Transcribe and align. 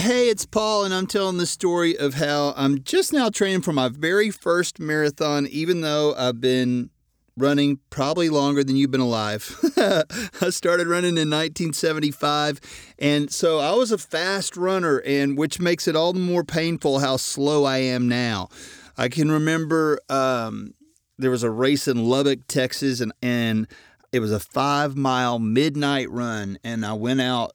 Hey, 0.00 0.30
it's 0.30 0.46
Paul, 0.46 0.84
and 0.84 0.94
I'm 0.94 1.06
telling 1.06 1.36
the 1.36 1.44
story 1.44 1.94
of 1.94 2.14
how 2.14 2.54
I'm 2.56 2.82
just 2.84 3.12
now 3.12 3.28
training 3.28 3.60
for 3.60 3.74
my 3.74 3.90
very 3.90 4.30
first 4.30 4.80
marathon, 4.80 5.46
even 5.48 5.82
though 5.82 6.14
I've 6.16 6.40
been 6.40 6.88
running 7.36 7.80
probably 7.90 8.30
longer 8.30 8.64
than 8.64 8.76
you've 8.76 8.90
been 8.90 9.02
alive. 9.02 9.54
I 9.76 10.48
started 10.48 10.86
running 10.86 11.18
in 11.18 11.28
1975, 11.28 12.60
and 12.98 13.30
so 13.30 13.58
I 13.58 13.72
was 13.72 13.92
a 13.92 13.98
fast 13.98 14.56
runner, 14.56 15.02
and 15.04 15.36
which 15.36 15.60
makes 15.60 15.86
it 15.86 15.94
all 15.94 16.14
the 16.14 16.18
more 16.18 16.44
painful 16.44 17.00
how 17.00 17.18
slow 17.18 17.64
I 17.64 17.76
am 17.76 18.08
now. 18.08 18.48
I 18.96 19.10
can 19.10 19.30
remember 19.30 20.00
um, 20.08 20.72
there 21.18 21.30
was 21.30 21.42
a 21.42 21.50
race 21.50 21.86
in 21.86 22.06
Lubbock, 22.06 22.46
Texas, 22.48 23.02
and 23.02 23.12
and 23.20 23.66
it 24.12 24.20
was 24.20 24.32
a 24.32 24.40
five 24.40 24.96
mile 24.96 25.38
midnight 25.38 26.10
run, 26.10 26.58
and 26.64 26.86
I 26.86 26.94
went 26.94 27.20
out 27.20 27.52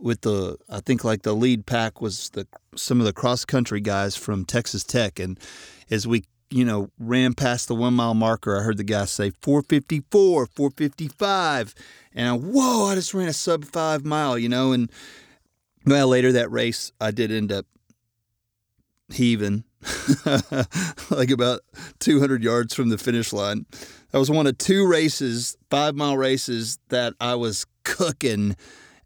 with 0.00 0.22
the 0.22 0.56
I 0.68 0.80
think 0.80 1.04
like 1.04 1.22
the 1.22 1.34
lead 1.34 1.66
pack 1.66 2.00
was 2.00 2.30
the 2.30 2.46
some 2.74 3.00
of 3.00 3.06
the 3.06 3.12
cross 3.12 3.44
country 3.44 3.80
guys 3.80 4.16
from 4.16 4.44
Texas 4.44 4.84
Tech, 4.84 5.18
and 5.18 5.38
as 5.90 6.06
we 6.06 6.24
you 6.50 6.64
know 6.64 6.90
ran 6.98 7.34
past 7.34 7.68
the 7.68 7.74
one 7.74 7.94
mile 7.94 8.14
marker, 8.14 8.58
I 8.58 8.62
heard 8.62 8.76
the 8.76 8.84
guy 8.84 9.04
say 9.04 9.30
454, 9.42 10.46
455, 10.46 11.74
and 12.14 12.28
I, 12.28 12.32
whoa! 12.32 12.86
I 12.86 12.94
just 12.94 13.14
ran 13.14 13.28
a 13.28 13.32
sub 13.32 13.64
five 13.64 14.04
mile, 14.04 14.38
you 14.38 14.48
know, 14.48 14.72
and 14.72 14.90
well 15.84 16.08
later 16.08 16.32
that 16.32 16.50
race 16.50 16.92
I 17.00 17.10
did 17.10 17.30
end 17.30 17.52
up 17.52 17.66
heaving 19.08 19.64
like 21.10 21.30
about 21.30 21.60
200 22.00 22.42
yards 22.42 22.74
from 22.74 22.88
the 22.88 22.98
finish 22.98 23.32
line. 23.32 23.66
That 24.10 24.18
was 24.18 24.30
one 24.30 24.46
of 24.46 24.58
two 24.58 24.86
races, 24.86 25.56
five 25.70 25.94
mile 25.94 26.16
races 26.16 26.78
that 26.88 27.14
I 27.20 27.34
was 27.34 27.66
cooking 27.84 28.56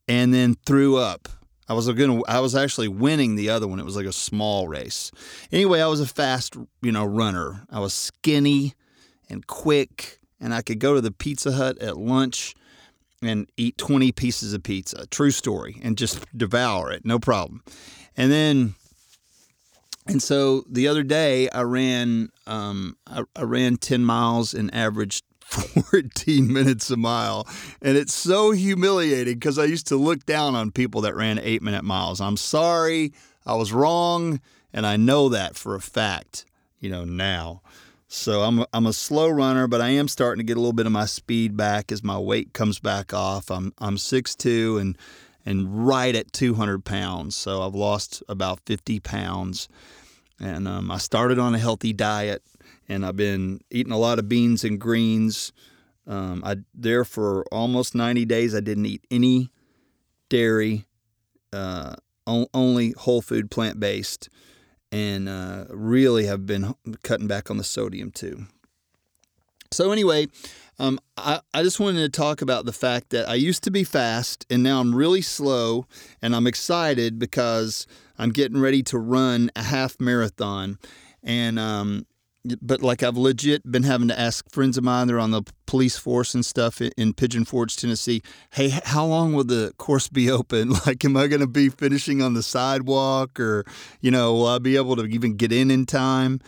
and 0.08 0.32
then 0.32 0.56
threw 0.66 0.96
up. 0.96 1.28
I 1.68 1.72
was 1.72 1.88
gonna 1.88 2.20
I 2.26 2.40
was 2.40 2.56
actually 2.56 2.88
winning 2.88 3.36
the 3.36 3.50
other 3.50 3.68
one. 3.68 3.78
It 3.78 3.84
was 3.84 3.94
like 3.94 4.06
a 4.06 4.12
small 4.12 4.66
race. 4.66 5.12
Anyway, 5.52 5.80
I 5.80 5.86
was 5.86 6.00
a 6.00 6.06
fast, 6.06 6.56
you 6.82 6.90
know, 6.90 7.04
runner. 7.04 7.64
I 7.70 7.78
was 7.78 7.94
skinny 7.94 8.74
and 9.28 9.46
quick 9.46 10.18
and 10.40 10.52
I 10.52 10.62
could 10.62 10.80
go 10.80 10.94
to 10.94 11.00
the 11.00 11.12
Pizza 11.12 11.52
Hut 11.52 11.78
at 11.78 11.96
lunch 11.96 12.56
and 13.22 13.48
eat 13.56 13.78
20 13.78 14.12
pieces 14.12 14.52
of 14.52 14.62
pizza. 14.62 15.06
True 15.06 15.30
story. 15.30 15.78
And 15.82 15.96
just 15.96 16.24
devour 16.36 16.90
it. 16.90 17.04
No 17.04 17.18
problem. 17.18 17.62
And 18.16 18.32
then 18.32 18.74
and 20.06 20.22
so 20.22 20.64
the 20.68 20.88
other 20.88 21.04
day 21.04 21.48
I 21.50 21.62
ran 21.62 22.30
um, 22.46 22.96
I, 23.06 23.22
I 23.36 23.42
ran 23.42 23.76
10 23.76 24.04
miles 24.04 24.54
and 24.54 24.74
averaged 24.74 25.24
14 25.50 26.52
minutes 26.52 26.90
a 26.90 26.96
mile. 26.96 27.46
And 27.82 27.96
it's 27.96 28.14
so 28.14 28.52
humiliating 28.52 29.34
because 29.34 29.58
I 29.58 29.64
used 29.64 29.88
to 29.88 29.96
look 29.96 30.24
down 30.26 30.54
on 30.54 30.70
people 30.70 31.00
that 31.02 31.16
ran 31.16 31.38
eight 31.38 31.62
minute 31.62 31.84
miles. 31.84 32.20
I'm 32.20 32.36
sorry, 32.36 33.12
I 33.44 33.54
was 33.54 33.72
wrong, 33.72 34.40
and 34.72 34.86
I 34.86 34.96
know 34.96 35.28
that 35.28 35.56
for 35.56 35.74
a 35.74 35.80
fact, 35.80 36.44
you 36.78 36.90
know, 36.90 37.04
now. 37.04 37.62
So 38.12 38.42
I'm 38.42 38.64
I'm 38.72 38.86
a 38.86 38.92
slow 38.92 39.28
runner, 39.28 39.68
but 39.68 39.80
I 39.80 39.90
am 39.90 40.08
starting 40.08 40.40
to 40.40 40.46
get 40.46 40.56
a 40.56 40.60
little 40.60 40.72
bit 40.72 40.86
of 40.86 40.92
my 40.92 41.06
speed 41.06 41.56
back 41.56 41.92
as 41.92 42.02
my 42.02 42.18
weight 42.18 42.52
comes 42.52 42.80
back 42.80 43.14
off. 43.14 43.50
I'm 43.50 43.72
I'm 43.78 43.96
6'2 43.96 44.80
and 44.80 44.98
and 45.46 45.86
right 45.86 46.14
at 46.14 46.32
200 46.32 46.84
pounds. 46.84 47.36
So 47.36 47.62
I've 47.62 47.74
lost 47.74 48.22
about 48.28 48.60
50 48.66 49.00
pounds. 49.00 49.68
And 50.38 50.66
um, 50.66 50.90
I 50.90 50.98
started 50.98 51.38
on 51.38 51.54
a 51.54 51.58
healthy 51.58 51.92
diet 51.92 52.42
and 52.88 53.04
I've 53.04 53.16
been 53.16 53.60
eating 53.70 53.92
a 53.92 53.98
lot 53.98 54.18
of 54.18 54.28
beans 54.28 54.64
and 54.64 54.80
greens. 54.80 55.52
Um, 56.06 56.42
I 56.44 56.56
there 56.74 57.04
for 57.04 57.44
almost 57.52 57.94
90 57.94 58.24
days. 58.24 58.54
I 58.54 58.60
didn't 58.60 58.86
eat 58.86 59.04
any 59.10 59.50
dairy, 60.28 60.86
uh, 61.52 61.96
only 62.26 62.92
whole 62.92 63.22
food, 63.22 63.50
plant 63.50 63.78
based, 63.78 64.28
and 64.90 65.28
uh, 65.28 65.66
really 65.68 66.26
have 66.26 66.46
been 66.46 66.74
cutting 67.02 67.26
back 67.26 67.50
on 67.50 67.56
the 67.56 67.64
sodium 67.64 68.10
too. 68.10 68.46
So 69.72 69.92
anyway, 69.92 70.26
um, 70.80 70.98
I, 71.16 71.40
I 71.54 71.62
just 71.62 71.78
wanted 71.78 72.00
to 72.00 72.08
talk 72.08 72.42
about 72.42 72.64
the 72.64 72.72
fact 72.72 73.10
that 73.10 73.28
I 73.28 73.34
used 73.34 73.62
to 73.64 73.70
be 73.70 73.84
fast 73.84 74.46
and 74.50 74.62
now 74.62 74.80
I'm 74.80 74.94
really 74.94 75.22
slow, 75.22 75.86
and 76.22 76.34
I'm 76.34 76.46
excited 76.46 77.18
because 77.18 77.86
I'm 78.18 78.30
getting 78.30 78.60
ready 78.60 78.82
to 78.84 78.98
run 78.98 79.50
a 79.54 79.62
half 79.62 80.00
marathon, 80.00 80.78
and 81.22 81.58
um, 81.58 82.06
but 82.60 82.82
like 82.82 83.02
I've 83.02 83.16
legit 83.16 83.70
been 83.70 83.82
having 83.82 84.08
to 84.08 84.18
ask 84.18 84.50
friends 84.50 84.78
of 84.78 84.84
mine, 84.84 85.06
they're 85.06 85.18
on 85.18 85.30
the 85.30 85.42
police 85.66 85.98
force 85.98 86.34
and 86.34 86.44
stuff 86.44 86.80
in 86.80 87.12
Pigeon 87.12 87.44
Forge, 87.44 87.76
Tennessee. 87.76 88.22
Hey, 88.50 88.70
how 88.70 89.04
long 89.04 89.34
will 89.34 89.44
the 89.44 89.72
course 89.76 90.08
be 90.08 90.30
open? 90.30 90.72
Like, 90.86 91.04
am 91.04 91.16
I 91.16 91.26
going 91.26 91.40
to 91.40 91.46
be 91.46 91.68
finishing 91.68 92.22
on 92.22 92.32
the 92.32 92.42
sidewalk 92.42 93.38
or, 93.38 93.64
you 94.00 94.10
know, 94.10 94.32
will 94.32 94.46
I 94.46 94.58
be 94.58 94.76
able 94.76 94.96
to 94.96 95.04
even 95.04 95.36
get 95.36 95.52
in 95.52 95.70
in 95.70 95.84
time? 95.84 96.40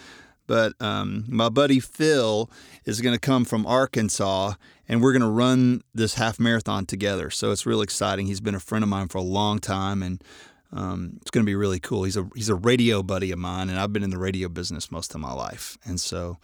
But 0.47 0.72
um, 0.81 1.25
my 1.28 1.48
buddy 1.50 1.81
Phil 1.81 2.50
is 2.84 3.00
going 3.00 3.14
to 3.14 3.20
come 3.20 3.44
from 3.44 3.66
Arkansas 3.66 4.54
and 4.88 5.02
we're 5.02 5.12
going 5.12 5.22
to 5.22 5.28
run 5.28 5.82
this 5.94 6.14
half 6.14 6.41
marathon 6.41 6.86
together. 6.86 7.31
So 7.31 7.52
it's 7.52 7.66
real 7.66 7.82
exciting. 7.82 8.26
He's 8.26 8.41
been 8.41 8.54
a 8.54 8.60
friend 8.60 8.82
of 8.82 8.88
mine 8.88 9.08
for 9.08 9.19
a 9.19 9.22
long 9.22 9.58
time 9.58 10.02
and 10.02 10.22
um, 10.72 11.19
it's 11.21 11.31
going 11.31 11.44
to 11.44 11.50
be 11.50 11.55
really 11.55 11.81
cool. 11.81 12.05
He's 12.05 12.16
a 12.16 12.28
he's 12.34 12.49
a 12.49 12.55
radio 12.55 13.03
buddy 13.03 13.31
of 13.31 13.38
mine, 13.38 13.69
and 13.69 13.78
I've 13.78 13.93
been 13.93 14.03
in 14.03 14.10
the 14.10 14.19
radio 14.19 14.49
business 14.49 14.91
most 14.91 15.15
of 15.15 15.21
my 15.21 15.33
life, 15.33 15.77
and 15.84 16.00
so 16.00 16.38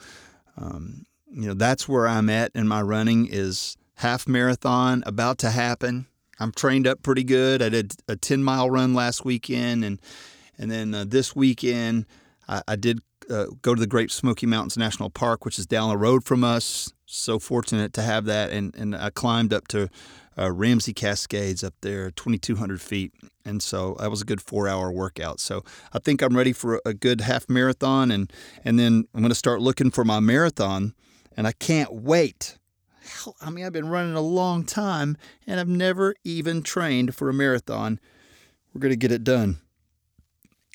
um, 0.56 1.06
you 1.30 1.48
know 1.48 1.54
that's 1.54 1.88
where 1.88 2.06
I'm 2.06 2.28
at 2.28 2.52
in 2.54 2.68
my 2.68 2.82
running 2.82 3.26
is 3.26 3.76
half 3.96 4.28
marathon 4.28 5.02
about 5.06 5.38
to 5.38 5.50
happen. 5.50 6.06
I'm 6.40 6.52
trained 6.52 6.86
up 6.86 7.02
pretty 7.02 7.24
good. 7.24 7.62
I 7.62 7.68
did 7.68 7.94
a 8.06 8.14
10 8.14 8.44
mile 8.44 8.70
run 8.70 8.94
last 8.94 9.24
weekend, 9.24 9.84
and 9.84 10.00
and 10.58 10.70
then 10.70 10.94
uh, 10.94 11.04
this 11.06 11.34
weekend 11.34 12.06
I, 12.48 12.62
I 12.68 12.76
did 12.76 13.00
uh, 13.30 13.46
go 13.62 13.74
to 13.74 13.80
the 13.80 13.86
Great 13.86 14.10
Smoky 14.10 14.46
Mountains 14.46 14.76
National 14.76 15.10
Park, 15.10 15.44
which 15.44 15.58
is 15.58 15.66
down 15.66 15.88
the 15.88 15.96
road 15.96 16.24
from 16.24 16.44
us. 16.44 16.92
So 17.10 17.38
fortunate 17.38 17.94
to 17.94 18.02
have 18.02 18.26
that, 18.26 18.50
and 18.50 18.74
and 18.74 18.94
I 18.94 19.08
climbed 19.08 19.52
up 19.54 19.66
to 19.68 19.88
uh, 20.38 20.52
Ramsey 20.52 20.94
Cascades 20.94 21.64
up 21.64 21.74
there, 21.80 22.10
2,200 22.10 22.80
feet. 22.80 23.12
And 23.44 23.62
so 23.62 23.96
that 23.98 24.10
was 24.10 24.22
a 24.22 24.24
good 24.24 24.40
four 24.40 24.68
hour 24.68 24.92
workout. 24.92 25.40
So 25.40 25.64
I 25.92 25.98
think 25.98 26.22
I'm 26.22 26.36
ready 26.36 26.52
for 26.52 26.80
a 26.84 26.94
good 26.94 27.22
half 27.22 27.48
marathon. 27.48 28.10
And, 28.10 28.32
and 28.64 28.78
then 28.78 29.04
I'm 29.14 29.20
going 29.20 29.30
to 29.30 29.34
start 29.34 29.60
looking 29.60 29.90
for 29.90 30.04
my 30.04 30.20
marathon. 30.20 30.94
And 31.36 31.46
I 31.46 31.52
can't 31.52 31.92
wait. 31.92 32.58
Hell, 33.00 33.36
I 33.40 33.50
mean, 33.50 33.64
I've 33.64 33.72
been 33.72 33.88
running 33.88 34.14
a 34.14 34.20
long 34.20 34.64
time 34.64 35.16
and 35.46 35.58
I've 35.58 35.68
never 35.68 36.14
even 36.24 36.62
trained 36.62 37.14
for 37.14 37.28
a 37.28 37.34
marathon. 37.34 37.98
We're 38.72 38.80
going 38.80 38.92
to 38.92 38.96
get 38.96 39.12
it 39.12 39.24
done. 39.24 39.58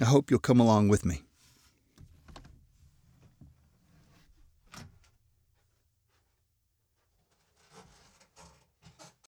I 0.01 0.05
hope 0.05 0.31
you'll 0.31 0.39
come 0.39 0.59
along 0.59 0.89
with 0.89 1.05
me. 1.05 1.21